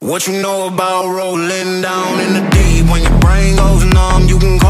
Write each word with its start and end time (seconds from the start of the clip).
What 0.00 0.26
you 0.26 0.40
know 0.40 0.66
about 0.66 1.04
rolling 1.04 1.82
down 1.82 2.20
in 2.20 2.32
the 2.32 2.50
deep? 2.50 2.90
When 2.90 3.02
your 3.02 3.18
brain 3.20 3.54
goes 3.56 3.84
numb, 3.84 4.26
you 4.26 4.38
can 4.38 4.58
call 4.58 4.67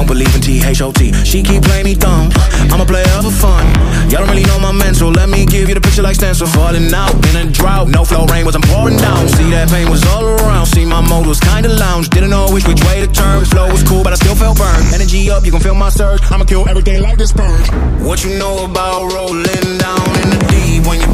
Don't 0.00 0.08
believe 0.08 0.34
in 0.34 0.40
T-H-O-T. 0.40 1.12
She 1.28 1.42
keep 1.42 1.60
playing 1.62 1.84
me 1.84 1.94
dumb. 1.94 2.32
I'm 2.72 2.80
a 2.80 2.86
player 2.86 3.04
for 3.20 3.30
fun. 3.30 3.68
Y'all 4.08 4.24
don't 4.24 4.30
really 4.30 4.48
know 4.48 4.58
my 4.58 4.72
mental. 4.72 5.10
Let 5.10 5.28
me 5.28 5.44
give 5.44 5.68
you 5.68 5.74
the 5.74 5.80
picture 5.82 6.00
like 6.00 6.14
stencil. 6.14 6.46
Falling 6.46 6.88
out 6.94 7.12
in 7.28 7.36
a 7.36 7.50
drought. 7.52 7.88
No 7.88 8.02
flow 8.06 8.24
rain 8.32 8.46
was 8.46 8.54
I'm 8.56 8.62
pouring 8.62 8.96
down. 8.96 9.28
See 9.28 9.50
that 9.50 9.68
pain 9.68 9.90
was 9.90 10.02
all 10.06 10.24
around. 10.24 10.64
See 10.72 10.86
my 10.86 11.02
mode 11.02 11.26
was 11.26 11.38
kinda 11.38 11.68
lounge. 11.68 12.08
Didn't 12.08 12.30
know 12.30 12.48
which 12.48 12.66
which 12.66 12.82
way 12.84 13.04
to 13.04 13.12
turn. 13.12 13.44
Flow 13.44 13.70
was 13.70 13.82
cool, 13.82 14.02
but 14.02 14.14
I 14.14 14.16
still 14.16 14.34
felt 14.34 14.56
burned. 14.56 14.94
Energy 14.94 15.30
up, 15.30 15.44
you 15.44 15.52
can 15.52 15.60
feel 15.60 15.74
my 15.74 15.90
surge. 15.90 16.22
I'ma 16.32 16.44
kill 16.44 16.66
everything 16.66 17.02
like 17.02 17.18
this 17.18 17.32
purge. 17.32 17.68
What 18.00 18.24
you 18.24 18.38
know 18.38 18.64
about 18.64 19.12
rolling 19.12 19.44
down 19.84 20.08
in 20.22 20.30
the 20.32 20.40
deep? 20.48 20.86
When 20.88 20.98
your 20.98 21.12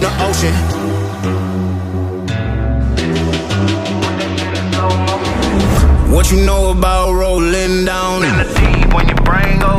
The 0.00 0.10
ocean. 0.26 0.54
What 6.12 6.30
you 6.30 6.44
know 6.46 6.70
about 6.70 7.12
rolling 7.12 7.84
down 7.84 8.22
in 8.22 8.36
the 8.36 8.44
deep? 8.44 8.94
When 8.94 9.08
your 9.08 9.22
brain 9.24 9.58
goes 9.58 9.77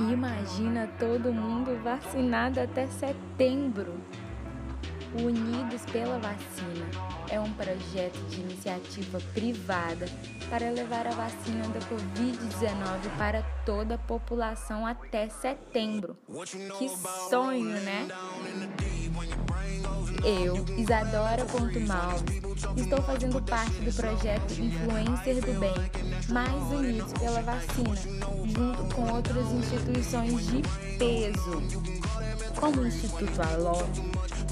Imagina 0.00 0.88
todo 0.98 1.32
mundo 1.32 1.80
vacinado 1.82 2.60
até 2.60 2.86
setembro. 2.86 3.94
Unidos 5.14 5.86
pela 5.92 6.18
Vacina 6.18 6.86
é 7.30 7.38
um 7.38 7.52
projeto 7.52 8.18
de 8.28 8.40
iniciativa 8.40 9.20
privada 9.32 10.06
para 10.50 10.70
levar 10.70 11.06
a 11.06 11.10
vacina 11.10 11.68
da 11.68 11.78
Covid-19 11.80 13.16
para 13.16 13.42
toda 13.64 13.94
a 13.94 13.98
população 13.98 14.84
até 14.84 15.28
setembro. 15.28 16.16
Que 16.78 16.88
sonho, 17.30 17.80
né? 17.80 18.08
Eu, 20.24 20.64
Isadora 20.78 21.44
estou 22.76 23.02
fazendo 23.02 23.42
parte 23.42 23.72
do 23.80 23.92
projeto 23.92 24.52
Influencer 24.52 25.34
do 25.44 25.60
Bem, 25.60 25.74
mais 26.30 26.62
unidos 26.72 27.12
pela 27.12 27.42
vacina, 27.42 27.94
junto 28.46 28.94
com 28.94 29.12
outras 29.12 29.46
instituições 29.52 30.46
de 30.46 30.62
peso, 30.98 31.62
como 32.58 32.80
o 32.80 32.86
Instituto 32.86 33.42
Mu- 33.42 33.84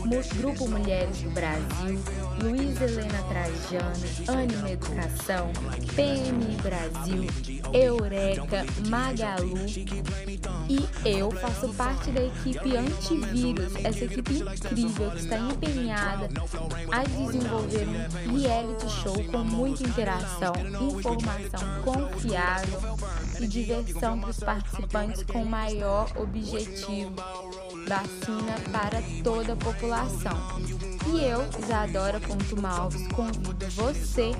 Grupo 0.03 0.69
Mulheres 0.69 1.23
do 1.23 1.31
Brasil, 1.31 2.03
Luiz 2.43 2.81
Helena 2.81 3.23
Trajano, 3.29 4.41
Anima 4.41 4.71
Educação, 4.71 5.53
PMI 5.95 6.57
Brasil, 6.61 7.63
Eureka, 7.73 8.67
Magalu 8.89 9.55
e 10.69 11.09
eu 11.09 11.31
faço 11.31 11.73
parte 11.75 12.11
da 12.11 12.25
equipe 12.25 12.77
Antivírus, 12.77 13.75
essa 13.85 14.05
equipe 14.05 14.35
incrível 14.35 15.11
que 15.13 15.19
está 15.19 15.39
empenhada 15.39 16.29
a 16.91 17.05
desenvolver 17.05 17.87
um 18.29 18.41
reality 18.41 18.89
show 19.03 19.25
com 19.31 19.39
muita 19.45 19.85
interação, 19.85 20.53
informação 20.91 21.83
confiável 21.85 22.99
e 23.41 23.47
diversão 23.47 24.19
para 24.19 24.31
os 24.31 24.41
participantes 24.41 25.23
com 25.23 25.45
maior 25.45 26.11
objetivo 26.17 27.15
vacina 27.87 28.55
para 28.71 29.03
toda 29.23 29.53
a 29.53 29.57
população. 29.57 30.37
E 31.07 31.25
eu, 31.25 31.45
Isadora 31.59 32.21
Malves, 32.61 33.07
convido 33.09 33.67
você 33.71 34.33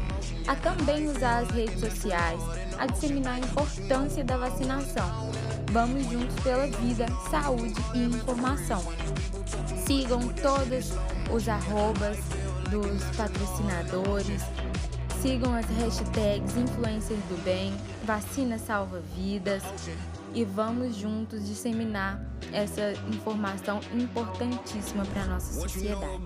a 0.47 0.55
também 0.55 1.09
usar 1.09 1.41
as 1.41 1.51
redes 1.51 1.81
sociais, 1.81 2.41
a 2.79 2.87
disseminar 2.87 3.35
a 3.35 3.41
importância 3.41 4.25
da 4.25 4.37
vacinação. 4.37 5.31
Vamos 5.73 6.05
juntos 6.11 6.39
pela 6.41 6.67
vida, 6.67 7.07
saúde 7.31 7.75
e 7.95 8.05
informação. 8.05 8.83
Sigam 9.87 10.21
todos 10.29 10.93
os 11.33 11.49
arrobas 11.49 12.19
dos 12.71 13.17
patrocinadores, 13.17 14.43
sigam 15.23 15.55
as 15.55 15.67
hashtags 15.67 16.57
influencers 16.57 17.21
do 17.29 17.41
bem, 17.45 17.73
vacina 18.05 18.59
salva 18.59 19.01
vidas 19.15 19.63
e 20.35 20.45
vamos 20.45 20.97
juntos 20.97 21.47
disseminar 21.47 22.21
essa 22.53 22.93
informação 23.09 23.79
importantíssima 23.95 25.05
para 25.07 25.23
a 25.23 25.27
nossa 25.27 25.61
sociedade. 25.61 26.25